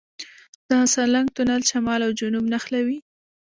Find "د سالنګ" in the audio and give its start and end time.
0.69-1.27